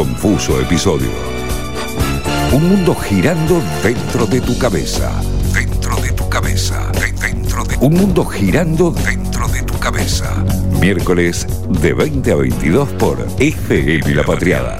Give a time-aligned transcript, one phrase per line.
[0.00, 1.10] confuso episodio.
[2.52, 5.12] Un mundo girando dentro de tu cabeza.
[5.52, 6.90] Dentro de tu cabeza.
[7.20, 10.42] Dentro de Un mundo girando dentro de tu cabeza.
[10.80, 11.46] Miércoles
[11.82, 14.78] de 20 a 22 por FM La Patriada.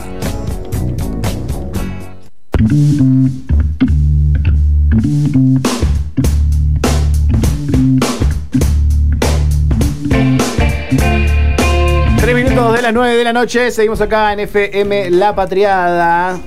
[12.45, 16.39] Minutos de las 9 de la noche, seguimos acá en FM La Patriada.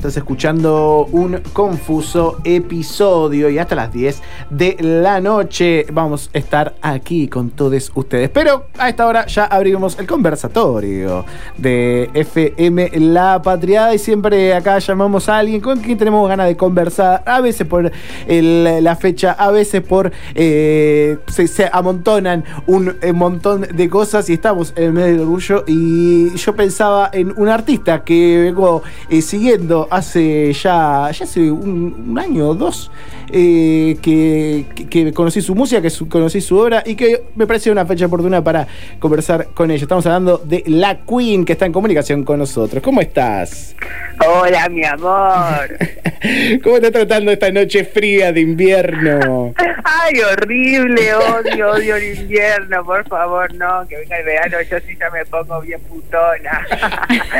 [0.00, 6.74] Estás escuchando un confuso episodio y hasta las 10 de la noche vamos a estar
[6.80, 8.30] aquí con todos ustedes.
[8.30, 11.26] Pero a esta hora ya abrimos el conversatorio
[11.58, 16.56] de FM La Patriada y siempre acá llamamos a alguien con quien tenemos ganas de
[16.56, 17.92] conversar, a veces por
[18.26, 20.12] la fecha, a veces por...
[20.34, 26.34] eh, se, amontonan un, eh, montón de cosas y estamos en mes del orgullo y
[26.36, 32.18] yo pensaba en un artista que vengo eh, siguiendo hace ya, ya hace un, un
[32.18, 32.90] año o dos
[33.32, 37.46] eh, que, que- que conocí su música, que su- conocí su obra y que me
[37.46, 38.66] parece una fecha oportuna para
[38.98, 39.82] conversar con ella.
[39.82, 42.82] Estamos hablando de La Queen que está en comunicación con nosotros.
[42.82, 43.76] ¿Cómo estás?
[44.26, 45.78] Hola, mi amor.
[46.62, 49.54] ¿Cómo estás tratando esta noche fría de invierno?
[49.84, 54.96] Ay, horrible, odio, odio el invierno, por favor, no, que venga el verano, yo sí
[54.98, 56.66] ya me pongo bien putona.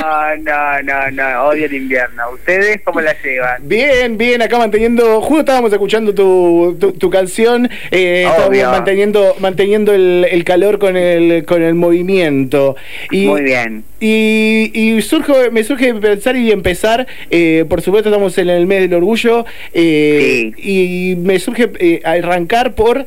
[0.00, 2.22] No, no, no, no, odio el invierno.
[2.34, 3.68] ¿Ustedes cómo la llevan?
[3.68, 9.92] Bien, bien, acá manteniendo, justo estábamos escuchando tu, tu, tu canción, eh, estábamos manteniendo, manteniendo
[9.94, 12.76] el, el calor con el, con el movimiento.
[13.10, 13.84] Y, Muy bien.
[14.00, 18.82] Y, y surge, me surge pensar y empezar, eh, por supuesto estamos en el mes
[18.82, 23.06] del orgullo, eh, y me surge arrancar por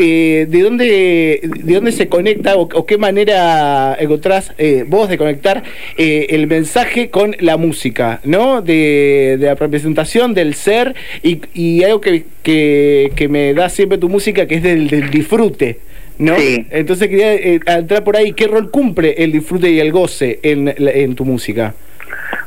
[0.00, 5.18] eh, de dónde de dónde se conecta o, o qué manera encontrás eh, vos de
[5.18, 5.64] conectar
[5.96, 8.62] eh, el mensaje con la música, ¿no?
[8.62, 10.94] De, de la representación del ser
[11.24, 15.10] y, y algo que, que, que me da siempre tu música que es del, del
[15.10, 15.80] disfrute.
[16.18, 16.36] ¿No?
[16.36, 16.66] Sí.
[16.70, 20.74] Entonces quería eh, entrar por ahí, ¿qué rol cumple el disfrute y el goce en,
[20.76, 21.74] en tu música?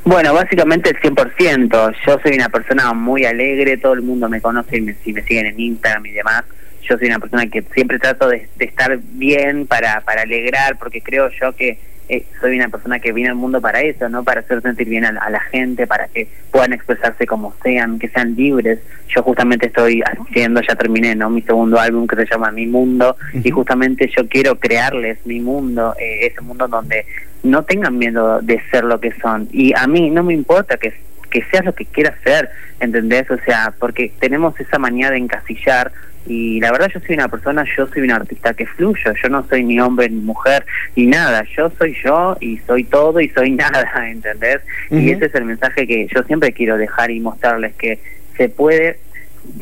[0.04, 1.96] Bueno, básicamente el 100%.
[2.06, 5.22] Yo soy una persona muy alegre, todo el mundo me conoce y me, si me
[5.24, 6.44] siguen en Instagram y demás.
[6.88, 11.02] Yo soy una persona que siempre trato de, de estar bien para, para alegrar, porque
[11.02, 11.78] creo yo que
[12.10, 14.24] eh, soy una persona que viene al mundo para eso, ¿no?
[14.24, 18.00] Para hacer sentir bien a, la- a la gente, para que puedan expresarse como sean,
[18.00, 18.80] que sean libres.
[19.16, 21.30] Yo justamente estoy haciendo, ya terminé, ¿no?
[21.30, 25.96] Mi segundo álbum que se llama Mi Mundo, y justamente yo quiero crearles mi mundo,
[26.00, 27.06] eh, ese mundo donde
[27.44, 29.48] no tengan miedo de ser lo que son.
[29.52, 30.94] Y a mí no me importa que,
[31.32, 32.50] que seas lo que quieras ser,
[32.80, 33.30] ¿entendés?
[33.32, 35.92] O sea, porque tenemos esa manía de encasillar
[36.28, 39.48] y la verdad yo soy una persona, yo soy un artista que fluyo, yo no
[39.48, 40.64] soy ni hombre ni mujer
[40.96, 44.62] ni nada, yo soy yo y soy todo y soy nada, ¿entendés?
[44.92, 48.00] Y ese es el mensaje que yo siempre quiero dejar y mostrarles que
[48.38, 49.00] se puede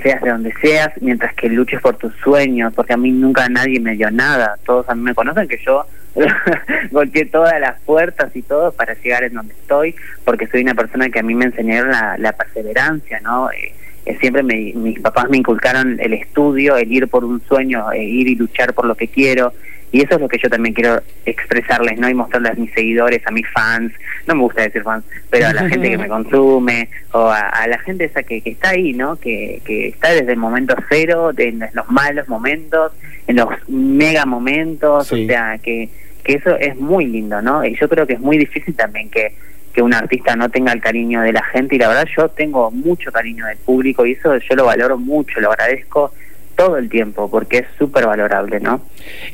[0.03, 3.79] seas de donde seas, mientras que luches por tus sueños, porque a mí nunca nadie
[3.79, 5.85] me dio nada, todos a mí me conocen que yo
[6.91, 11.09] golpeé todas las puertas y todo para llegar en donde estoy, porque soy una persona
[11.09, 13.51] que a mí me enseñaron la, la perseverancia, ¿no?
[13.51, 13.73] Eh,
[14.05, 18.03] eh, siempre me- mis papás me inculcaron el estudio, el ir por un sueño, eh,
[18.03, 19.53] ir y luchar por lo que quiero,
[19.91, 22.07] y eso es lo que yo también quiero expresarles, ¿no?
[22.09, 23.91] Y mostrarles a mis seguidores, a mis fans,
[24.27, 27.67] no me gusta decir fans, pero a la gente que me consume, o a, a
[27.67, 29.15] la gente esa que, que está ahí, ¿no?
[29.15, 32.91] Que, que está desde el momento cero, de, en los malos momentos,
[33.27, 35.23] en los mega momentos, Sí.
[35.25, 35.89] o sea, que,
[36.29, 37.65] que eso es muy lindo, ¿no?
[37.65, 39.31] Y yo creo que es muy difícil también que,
[39.73, 42.69] que un artista no tenga el cariño de la gente, y la verdad yo tengo
[42.71, 46.11] mucho cariño del público, y eso yo lo valoro mucho, lo agradezco
[46.55, 48.81] todo el tiempo, porque es súper valorable, ¿no?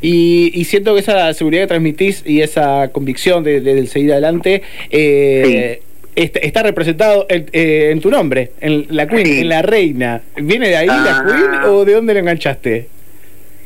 [0.02, 4.12] Y, y siento que esa seguridad que transmitís y esa convicción de, de- del seguir
[4.12, 4.62] adelante
[4.92, 5.82] eh,
[6.16, 9.40] est- está representado en, eh, en tu nombre, en la Queen, Sí.
[9.42, 10.22] en la reina.
[10.38, 11.26] ¿Viene de ahí la Ah.
[11.26, 12.88] Queen o de dónde lo enganchaste?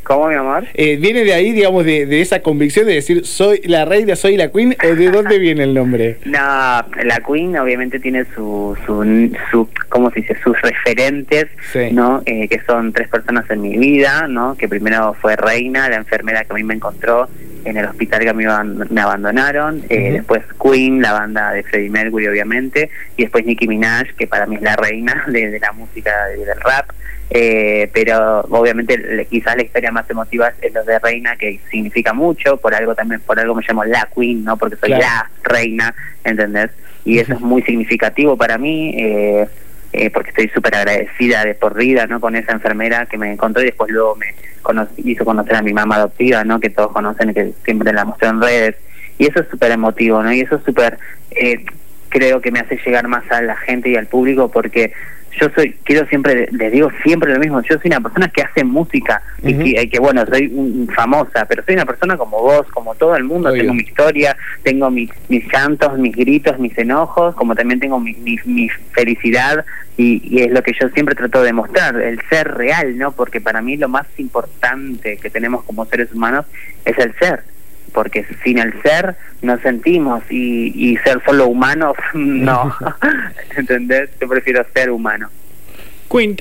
[0.10, 0.66] ¿Cómo, mi amor?
[0.74, 4.38] Eh, ¿Viene de ahí, digamos, de, de esa convicción de decir soy la reina, soy
[4.38, 6.18] la Queen o de dónde viene el nombre?
[6.26, 10.36] No, la Queen obviamente tiene su, su, su ¿cómo se dice?
[10.44, 11.90] Sus referentes, Sí.
[11.92, 12.24] ¿no?
[12.26, 14.56] Eh, que son tres personas en mi vida, ¿no?
[14.58, 17.30] Que primero fue Reina, la enfermera que a mí me encontró
[17.66, 21.52] en el hospital que a mí me aban- me abandonaron, eh, después Queen, la banda
[21.52, 25.50] de Freddie Mercury obviamente, y después Nicki Minaj, que para mí es la reina de,
[25.52, 26.90] de la música y del rap.
[27.32, 32.12] Eh, pero obviamente le- quizás la historia más emotiva es lo de Reina, que significa
[32.12, 34.58] mucho, por algo también, por algo me llamo la Queen, ¿no?
[34.58, 35.04] Porque soy Claro.
[35.04, 36.72] la reina, ¿entendés?
[37.06, 39.48] Y eso es muy significativo para mí, eh,
[39.94, 42.20] eh, porque estoy súper agradecida de por vida, ¿no?
[42.20, 44.28] Con esa enfermera que me encontró y después luego me
[44.62, 46.60] cono- hizo conocer a mi mamá adoptiva, ¿no?
[46.60, 48.76] Que todos conocen y que siempre la mostré en redes.
[49.18, 50.32] y eso es súper emotivo, ¿no?
[50.32, 50.98] Y eso es súper,
[51.32, 51.66] eh,
[52.10, 54.94] creo que me hace llegar más a la gente y al público porque
[55.40, 58.64] yo soy, quiero siempre, les digo siempre lo mismo, yo soy una persona que hace
[58.64, 63.24] música y que, bueno, soy famosa, pero soy una persona como vos, como todo el
[63.24, 65.12] mundo, tengo mi historia, tengo mis
[65.52, 69.66] llantos, mis gritos, mis enojos, como también tengo mi, mi, felicidad
[69.98, 73.12] y, y, es lo que yo siempre trato de mostrar, el ser real, ¿no?
[73.12, 76.46] Porque para mí lo más importante que tenemos como seres humanos
[76.86, 77.44] es el ser
[77.90, 82.76] porque sin el ser no sentimos y, y ser solo humanos no,
[83.58, 84.10] ¿entendés?
[84.20, 85.30] Yo prefiero ser humano.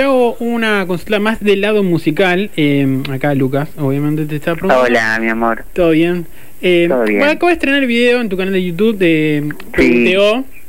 [0.00, 2.50] Hago una consulta más del lado musical.
[2.56, 4.84] Eh, acá Lucas, obviamente te está preguntando.
[4.84, 5.64] Hola, mi amor.
[5.74, 6.26] ¿Todo bien?
[6.60, 7.18] Eh, Todo bien.
[7.18, 10.14] Bueno, acabo de estrenar el video en tu canal de YouTube de sí.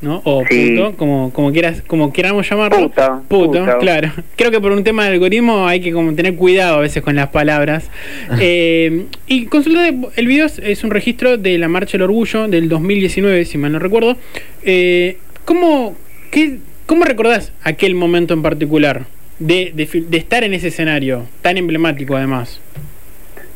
[0.02, 0.22] ¿no?
[0.24, 2.90] O punto, como, como quieras, como queramos llamarlo.
[2.90, 4.12] Puto, puto, claro.
[4.38, 7.16] Creo que por un tema de algoritmo hay que como tener cuidado a veces con
[7.16, 7.90] las palabras.
[8.40, 13.46] eh, y consulta, el video es, un registro de la Marcha del Orgullo del 2019,
[13.46, 14.16] si mal no recuerdo.
[14.64, 15.96] Eh, ¿cómo,
[16.32, 19.06] qué, ¿Cómo recordás aquel momento en particular
[19.40, 22.62] de, de, estar en ese escenario tan emblemático además?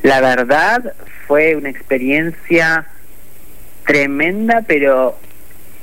[0.02, 0.94] La verdad
[1.28, 2.86] fue una experiencia
[3.86, 5.18] tremenda, pero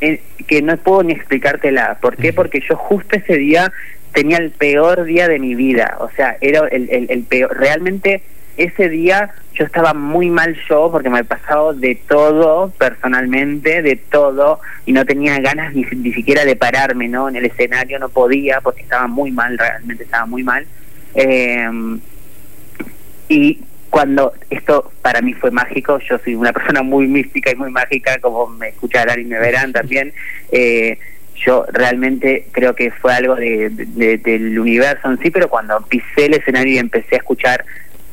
[0.01, 1.99] eh, que no puedo ni explicártela.
[2.01, 2.33] ¿Por qué?
[2.33, 3.73] Porque yo justo ese día
[4.13, 5.97] tenía el peor día de mi vida.
[6.01, 7.57] O sea, era el, el, el peor.
[7.57, 8.23] Realmente
[8.57, 13.97] ese día yo estaba muy mal yo porque me había pasado de todo personalmente, de
[13.97, 17.29] todo, y no tenía ganas ni, siquiera de pararme, ¿no?
[17.29, 20.67] En el escenario no podía porque estaba muy mal, realmente estaba muy mal.
[21.15, 21.69] Eh,
[23.29, 23.61] y
[23.91, 28.19] cuando esto para mí fue mágico, yo soy una persona muy mística y muy mágica,
[28.21, 30.13] como me escucharán y me verán también.
[30.53, 30.99] Eh,
[31.45, 36.35] yo realmente creo que fue algo de, del universo en sí, pero cuando pisé el
[36.35, 37.65] escenario y empecé a escuchar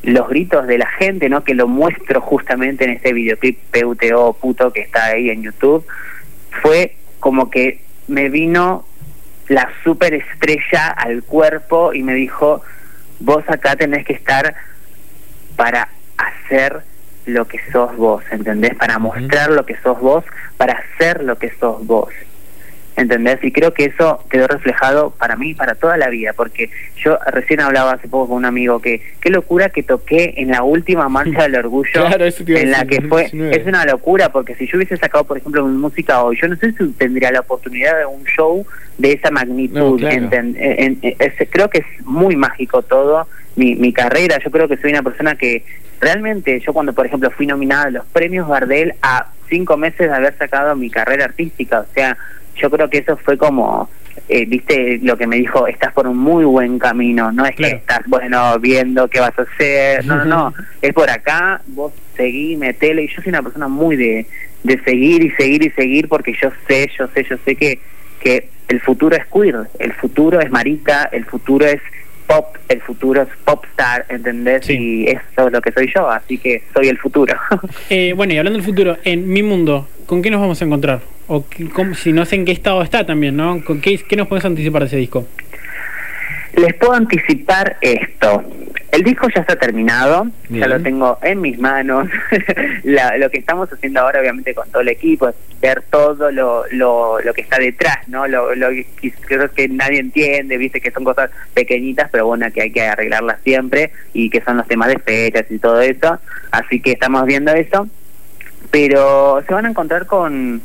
[0.02, 1.44] los gritos de la gente, ¿no?
[1.44, 5.84] Que lo muestro justamente en este videoclip PUTO puto que está ahí en YouTube,
[6.62, 8.86] fue como que me vino
[9.48, 12.62] la superestrella al cuerpo y me dijo,
[13.20, 14.54] vos acá tenés que estar
[15.58, 16.82] para hacer
[17.26, 18.76] lo que sos vos, ¿entendés?
[18.76, 20.24] Para mostrar lo que sos vos,
[20.56, 22.10] para hacer lo que sos vos.
[22.98, 23.38] ¿Entendés?
[23.42, 27.60] Y creo que eso quedó reflejado para mí, para toda la vida, porque yo recién
[27.60, 31.44] hablaba hace poco con un amigo que qué locura que toqué en la última marcha
[31.44, 32.06] del orgullo,
[32.46, 35.78] en la que fue, es una locura, porque si yo hubiese sacado, por ejemplo, mi
[35.78, 38.66] música hoy, yo no sé si tendría la oportunidad de un show
[38.98, 40.00] de esa magnitud,
[41.50, 45.36] creo que es muy mágico todo, mi, mi carrera, yo creo que soy una persona
[45.36, 45.64] que
[46.00, 50.14] realmente, yo cuando, por ejemplo, fui nominada a los premios Gardel a cinco meses de
[50.14, 52.16] haber sacado mi carrera artística, o sea,
[52.60, 53.88] yo creo que eso fue como,
[54.28, 57.68] eh, viste, lo que me dijo, estás por un muy buen camino, no es que
[57.68, 62.56] estás, bueno, viendo qué vas a hacer, no, no, no, es por acá, vos seguí,
[62.56, 64.26] metele, y yo soy una persona muy de,
[64.64, 67.78] de seguir y seguir y seguir porque yo sé, yo sé, yo sé que,
[68.20, 71.80] que el futuro es queer, el futuro es marica, el futuro es
[72.28, 74.68] pop, el futuro es popstar, ¿entendés?
[74.70, 77.34] Y eso es lo que soy yo, así que soy el futuro.
[77.90, 81.00] eh, bueno, y hablando del futuro, en mi mundo, ¿con qué nos vamos a encontrar?
[81.26, 81.44] O
[81.96, 83.64] si no sé en qué estado está también, ¿no?
[83.64, 85.26] ¿Con qué, qué nos podemos anticipar de ese disco?
[86.54, 88.44] Les puedo anticipar esto.
[88.90, 92.08] El disco ya está terminado, ya lo tengo en mis manos.
[92.84, 97.20] lo que estamos haciendo ahora, obviamente, con todo el equipo, es ver todo lo, lo,
[97.20, 98.26] lo que está detrás, ¿no?
[98.26, 98.86] Lo, lo que
[99.54, 103.92] que nadie entiende, viste que son cosas pequeñitas, pero bueno, que hay que arreglarlas siempre
[104.14, 106.18] y que son los temas de fechas y todo eso.
[106.50, 107.86] Así que estamos viendo eso.
[108.70, 110.62] Pero se van a encontrar con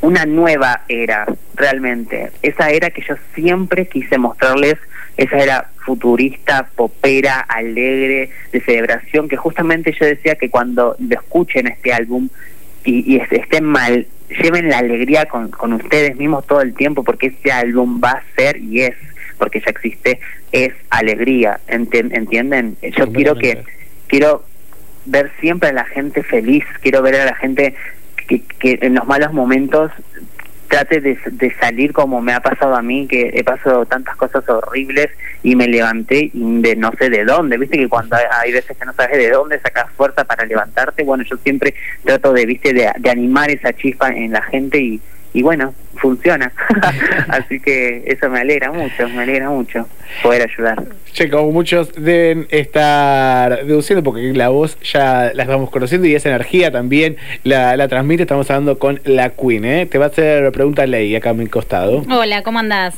[0.00, 2.30] una nueva era, realmente.
[2.42, 4.76] Esa era que yo siempre quise mostrarles,
[5.16, 11.66] esa era futurista, popera, alegre, de celebración, que justamente yo decía que cuando lo escuchen
[11.66, 12.28] este álbum
[12.84, 17.28] y, y estén mal, lleven la alegría con, con ustedes mismos todo el tiempo, porque
[17.28, 18.96] este álbum va a ser y es,
[19.38, 20.20] porque ya existe,
[20.52, 22.76] es alegría, ¿entienden?
[22.96, 23.62] Yo quiero que,
[24.06, 24.44] quiero
[25.04, 27.74] ver siempre a la gente feliz, quiero ver a la gente
[28.26, 29.90] que, que en los malos momentos
[30.68, 35.10] trate de, salir como me ha pasado a mí, que he pasado tantas cosas horribles
[35.42, 38.92] y me levanté de no sé de dónde, viste que cuando hay veces que no
[38.92, 43.50] sabes de dónde sacas fuerza para levantarte, bueno, yo siempre trato de, viste, de animar
[43.50, 45.00] esa chispa en la gente y,
[45.32, 46.52] y bueno, funciona.
[47.28, 49.86] Así que eso me alegra mucho, me alegra mucho
[50.22, 50.84] poder ayudar.
[51.12, 56.28] Che, como muchos deben estar deduciendo, porque la voz ya la estamos conociendo y esa
[56.28, 58.22] energía también la, la transmite.
[58.22, 59.86] Estamos hablando con la Queen, ¿eh?
[59.86, 62.04] Te va a hacer pregunta Ley acá a mi costado.
[62.10, 62.94] Hola, ¿cómo andás?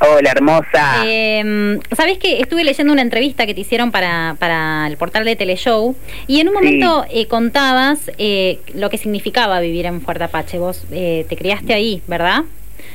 [0.00, 1.02] Hola, hermosa.
[1.04, 5.34] Eh, Sabés que estuve leyendo una entrevista que te hicieron para, para el portal de
[5.36, 10.58] Teleshow y en un momento eh, contabas eh, lo que significaba vivir en Fuerte Apache.
[10.58, 12.27] Vos eh, te criaste ahí, ¿verdad?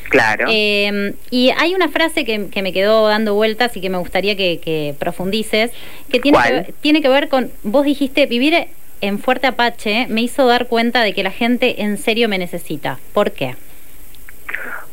[0.09, 0.45] Claro.
[0.49, 4.35] Eh, y hay una frase que, que me quedó dando vueltas y que me gustaría
[4.35, 5.71] que, que profundices,
[6.11, 6.47] que tiene, ¿Cuál?
[6.47, 8.67] que ver- tiene que ver con, vos dijiste, vivir
[9.01, 12.99] en Fuerte Apache me hizo dar cuenta de que la gente en serio me necesita.
[13.13, 13.55] ¿Por qué?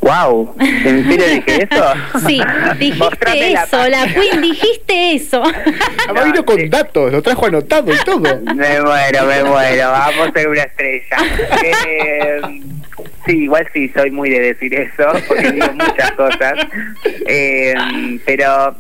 [0.01, 1.85] Wow, ¿en serio dije eso?
[2.27, 2.41] Sí,
[2.79, 4.07] dijiste la eso, la.
[4.07, 5.43] Queen, dijiste eso.
[6.07, 8.21] Además vino con datos, lo trajo anotado y todo.
[8.55, 11.17] Me muero, me muero, vamos a ser una estrella.
[11.87, 12.41] Eh,
[13.31, 16.55] sí, igual sí, soy muy de decir eso, porque digo muchas cosas.
[17.27, 17.75] Eh,
[18.25, 18.75] pero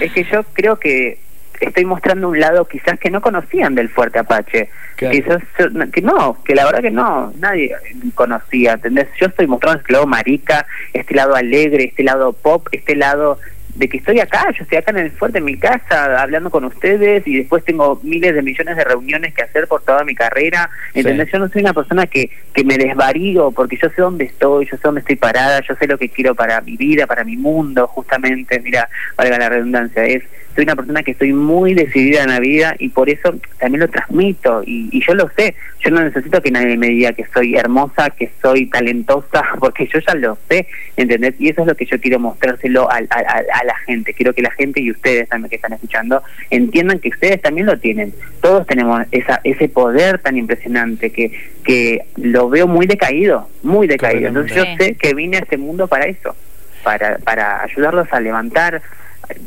[0.00, 1.18] es que yo creo que
[1.60, 4.68] estoy mostrando un lado quizás que no conocían del Fuerte Apache.
[4.96, 5.14] Claro.
[5.14, 7.72] Quizás yo- que no, que la verdad que no, nadie
[8.14, 9.08] conocía, ¿entendés?
[9.20, 13.38] Yo estoy mostrando este lado marica, este lado alegre, este lado pop, este lado
[13.74, 16.64] de que estoy acá, yo estoy acá en el fuerte en mi casa hablando con
[16.64, 20.70] ustedes y después tengo miles de millones de reuniones que hacer por toda mi carrera,
[20.94, 21.26] ¿entendés?
[21.26, 21.32] Sí.
[21.32, 24.76] Yo no soy una persona que, que me desvarío porque yo sé dónde estoy, yo
[24.76, 27.86] sé dónde estoy parada, yo sé lo que quiero para mi vida, para mi mundo,
[27.88, 30.22] justamente, mira, valga la redundancia, es
[30.54, 33.88] soy una persona que estoy muy decidida en la vida y por eso también lo
[33.88, 37.56] transmito y, y yo lo sé, yo no necesito que nadie me diga que soy
[37.56, 41.34] hermosa, que soy talentosa, porque yo ya lo sé, ¿entendés?
[41.38, 44.42] Y eso es lo que yo quiero mostrárselo a, a- a la gente, quiero que
[44.42, 48.66] la gente y ustedes también que están escuchando entiendan que ustedes también lo tienen, todos
[48.66, 51.32] tenemos esa, ese poder tan impresionante que,
[51.64, 55.88] que lo veo muy decaído, muy decaído, entonces yo sé que vine a este mundo
[55.88, 56.34] para eso,
[56.82, 58.82] para, para ayudarlos a levantar,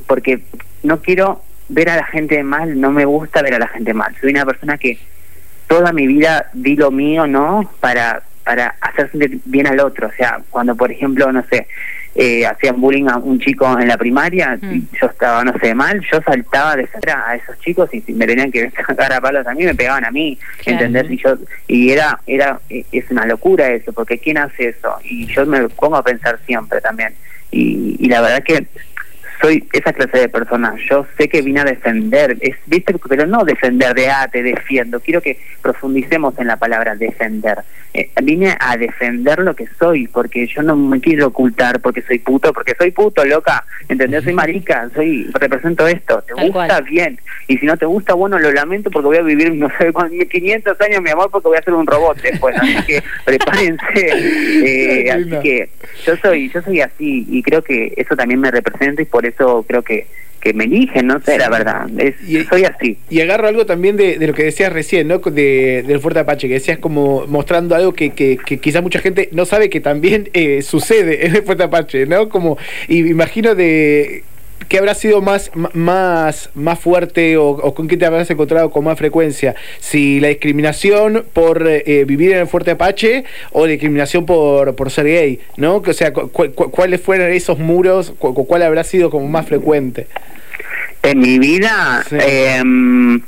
[0.07, 0.39] porque
[0.83, 4.15] no quiero ver a la gente mal, no me gusta ver a la gente mal.
[4.21, 4.97] Soy una persona que
[5.67, 7.69] toda mi vida di lo mío, ¿no?
[7.81, 9.09] Para, para hacer
[9.45, 10.07] bien al otro.
[10.07, 11.67] O sea, cuando, por ejemplo, no sé,
[12.15, 14.73] eh, hacían bullying a un chico en la primaria, Mm.
[14.73, 18.13] y yo estaba, no sé, mal, yo saltaba de cerca a esos chicos y si
[18.13, 20.85] me tenían que sacar a palos a mí, me pegaban a mí, Claro.
[20.85, 21.11] ¿entendés?
[21.11, 24.95] Y yo y era, era, eh, es una locura eso, porque ¿quién hace eso?
[25.03, 27.13] Y yo me pongo a pensar siempre también.
[27.51, 28.65] Y, y la verdad que
[29.41, 30.75] soy esa clase de persona.
[30.89, 32.95] Yo sé que vine a defender, es, ¿viste?
[33.07, 34.99] pero no defender de ah, te defiendo.
[34.99, 37.59] Quiero que profundicemos en la palabra defender.
[37.93, 42.19] Eh, vine a defender lo que soy, porque yo no me quiero ocultar porque soy
[42.19, 43.63] puto, porque soy puto, loca.
[43.89, 44.23] ¿Entendés?
[44.23, 46.21] Soy marica, soy represento esto.
[46.27, 46.67] ¿Te Tal gusta?
[46.67, 46.83] cual.
[46.83, 47.19] Bien.
[47.47, 50.09] Y si no te gusta, bueno, lo lamento porque voy a vivir, no sé, con
[50.09, 52.55] 500 años, mi amor, porque voy a ser un robot después.
[52.57, 53.77] Así que prepárense.
[53.95, 55.69] Eh, así que
[56.05, 59.63] yo soy yo soy así y creo que eso también me representa y por eso
[59.67, 60.07] creo que
[60.39, 63.97] que me eligen no sé la verdad es, Y- soy así Y agarro algo también
[63.97, 65.17] de, de lo que decías recién, ¿no?
[65.17, 69.29] De, del Fuerte Apache, que decías como mostrando algo que, que, que quizás mucha gente
[69.31, 72.29] no sabe que también eh, sucede en el Fuerte Apache, ¿no?
[72.29, 72.57] Como,
[72.87, 74.23] y me imagino de
[74.69, 78.83] que habrá sido más, más, más fuerte o, o con qué te habrás encontrado con
[78.83, 84.25] más frecuencia, si la discriminación por eh, vivir en el Fuerte Apache o la discriminación
[84.25, 85.81] por, por ser gay, ¿no?
[85.81, 88.13] Que, O sea, cu- cu- ¿cuáles fueron esos muros?
[88.17, 90.07] Cu- cu- ¿Cuál habrá sido como más frecuente?
[91.03, 92.17] en mi vida Sí.
[92.19, 93.21] em,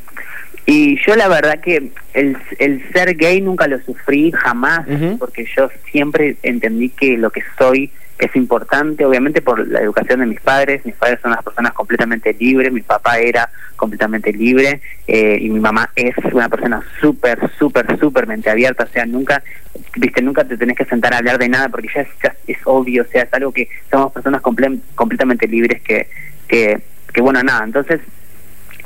[0.65, 4.85] y yo la verdad que el, el ser gay nunca lo sufrí jamás
[5.17, 10.25] porque yo siempre entendí que lo que soy es importante, obviamente por la educación de
[10.25, 15.37] mis padres, mis padres son unas personas completamente libres, mi papá era completamente libre eh,
[15.39, 19.41] y mi mamá es una persona súper, súper, súper mente abierta, o sea, nunca,
[19.95, 22.57] viste, nunca te tenés que sentar a hablar de nada porque ya es, ya es
[22.65, 26.07] obvio, o sea, es algo que somos personas comple- completamente libres que,
[26.47, 26.77] que,
[27.13, 28.01] que, bueno, nada, entonces,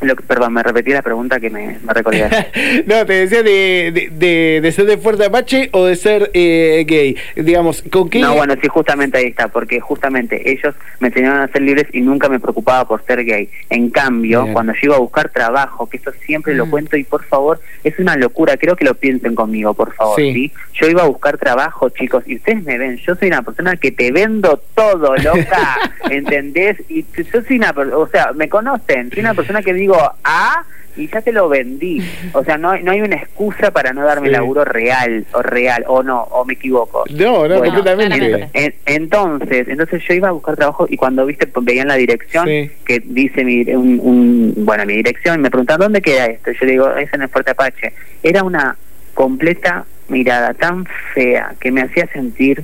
[0.06, 2.30] lo que, perdón, me repetí la pregunta que me, me recordé.
[2.86, 6.84] no, te decía de, de, de, de ser de Fuerte Apache o de ser eh,
[6.88, 7.16] gay.
[7.36, 8.20] Digamos, ¿con qué?
[8.20, 12.02] No, bueno, sí, justamente ahí está, porque justamente ellos me enseñaron a ser libres y
[12.02, 13.50] nunca me preocupaba por ser gay.
[13.70, 14.54] En cambio, Bien.
[14.54, 16.70] cuando yo iba a buscar trabajo, que eso siempre lo Mm.
[16.70, 20.34] cuento y por favor, es una locura, creo que lo piensen conmigo, por favor, Sí.
[20.34, 20.52] ¿sí?
[20.82, 23.92] Yo iba a buscar trabajo, chicos, y ustedes me ven, yo soy una persona que
[23.92, 25.78] te vendo todo, loca,
[26.10, 26.78] ¿entendés?
[26.90, 29.93] Y yo soy una, o sea, me conocen, soy una persona que digo,
[30.24, 30.64] ah,
[30.96, 32.02] y ya te lo vendí.
[32.34, 34.34] O sea, no, hay- no hay una excusa para no darme Sí.
[34.34, 37.04] laburo real, o real, o no, o me equivoco.
[37.10, 38.50] No, no, Bueno, completamente.
[38.54, 42.70] En- entonces, entonces yo iba a buscar trabajo y cuando viste veían la dirección Sí.
[42.86, 46.52] que dice mi, un, un- bueno mi dirección me preguntaban dónde queda esto.
[46.52, 47.94] Yo digo es en el Fuerte Apache.
[48.22, 48.78] Era una
[49.16, 50.86] completa mirada tan
[51.16, 52.64] fea que me hacía sentir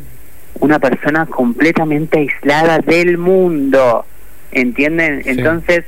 [0.59, 4.05] una persona completamente aislada del mundo.
[4.51, 5.23] ¿Entienden?
[5.23, 5.29] Sí.
[5.29, 5.85] Entonces,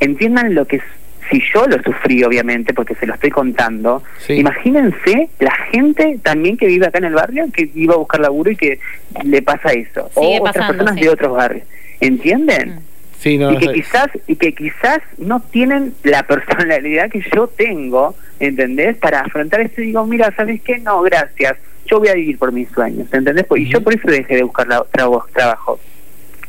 [0.00, 0.82] entiendan lo que es,
[1.30, 4.34] si yo lo sufrí obviamente porque se lo estoy contando, Sí.
[4.34, 8.50] imagínense la gente también que vive acá en el barrio, que iba a buscar laburo
[8.50, 8.80] y que
[9.24, 11.02] le pasa eso, Sigue o otras personas sí.
[11.02, 11.64] de otros barrios,
[12.00, 12.70] ¿entienden?
[12.76, 12.78] Mm.
[13.20, 13.76] Sí, no, y que no sé.
[13.76, 18.96] quizás y que quizás no tienen la personalidad que yo tengo, ¿entendés?
[18.96, 20.78] Para afrontar esto y digo, mira, ¿sabes qué?
[20.78, 21.56] No, gracias.
[21.86, 23.44] Yo voy a vivir por mis sueños, ¿entendés?
[23.44, 25.78] Pues, Y yo por eso dejé de buscar la- trabo- trabajo.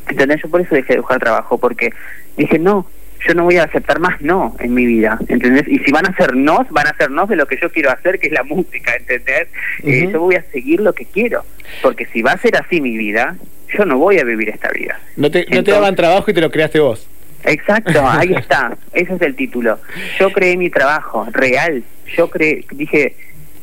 [0.08, 0.40] ¿Entendés?
[0.42, 1.92] Yo por eso dejé de buscar trabajo, porque
[2.38, 2.86] dije, no,
[3.26, 5.66] yo no voy a aceptar más no en mi vida, ¿entendés?
[5.68, 7.90] Y si van a ser nos, van a ser nos de lo que yo quiero
[7.90, 9.48] hacer, que es la música, ¿entendés?
[9.84, 10.12] Eh, Ujú.
[10.12, 11.44] yo voy a seguir lo que quiero,
[11.82, 13.36] porque si va a ser así mi vida,
[13.76, 14.98] yo no voy a vivir esta vida.
[15.16, 17.06] No te, no te Entonces- daban trabajo y te lo creaste vos.
[17.44, 19.78] Exacto, ahí está, ese es el título.
[20.18, 21.82] Yo creé mi trabajo, real.
[22.16, 23.16] Yo creé, dije,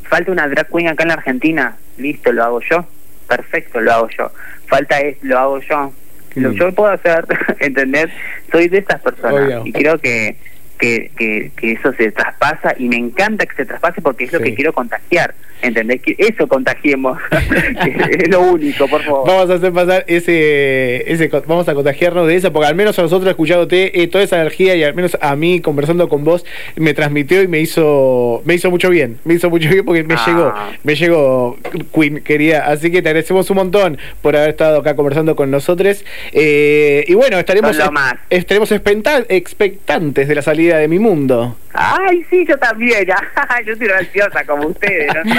[0.04, 2.86] falta una drag queen acá en la Argentina, listo, lo hago yo.
[3.28, 4.32] Perfecto, lo hago yo.
[4.68, 5.94] Falta es, lo hago yo.
[6.36, 6.66] Lo lindo.
[6.66, 7.26] yo puedo hacer,
[7.60, 8.10] ¿entendés?
[8.52, 9.62] Soy de estas personas Obvio.
[9.66, 10.36] y creo que,
[10.80, 14.40] que, que, que eso se traspasa y me encanta que se traspase porque es lo
[14.40, 16.02] que quiero contagiar, ¿entendés?
[16.02, 17.18] Que eso contagiemos,
[17.84, 19.28] que es lo único, por favor.
[19.28, 23.02] Vamos a hacer pasar ese, ese, vamos a contagiarnos de eso, porque al menos a
[23.02, 26.94] nosotros escuchándote, eh, toda esa energía y al menos a mí conversando con vos me
[26.94, 30.24] transmitió y me hizo, me hizo mucho bien, me hizo mucho bien porque me Ah.
[30.26, 31.58] llegó, me llegó
[31.94, 36.04] Queen, querida, así que te agradecemos un montón por haber estado acá conversando con nosotros
[36.34, 38.16] Eh, y bueno, estaremos, más.
[38.30, 41.58] estaremos expecta- expectantes de la salida de mi mundo.
[41.74, 43.06] Ay, sí, yo también.
[43.66, 45.36] yo estoy ansiosa como ustedes, no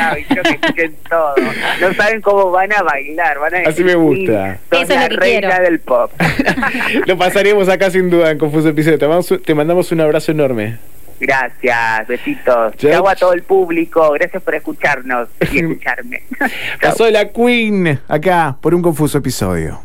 [0.74, 1.34] que todo.
[1.80, 4.58] No saben cómo van a bailar, van a Así me gusta.
[4.70, 5.64] Sos Eso es la lo que reina quiero.
[5.64, 6.12] del pop.
[7.06, 8.98] Lo pasaremos acá sin duda en Confuso Episodio.
[8.98, 10.78] Te mandamos, te mandamos un abrazo enorme.
[11.20, 12.76] Gracias, besitos.
[12.76, 12.90] Chau.
[12.90, 16.22] Chau a todo el público, gracias por escucharnos y escucharme.
[16.82, 19.80] Pasó la Queen acá por un Confuso Episodio.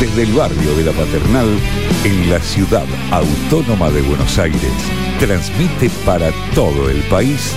[0.00, 1.58] Desde el barrio de la Paternal,
[2.04, 4.72] en la ciudad autónoma de Buenos Aires,
[5.18, 7.56] transmite para todo el país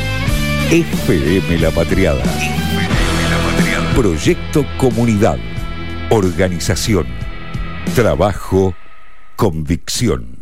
[0.72, 2.24] FM La Patriada.
[3.95, 5.38] Proyecto Comunidad.
[6.10, 7.05] Organización.
[7.93, 8.74] Trabajo.
[9.36, 10.35] Convicción.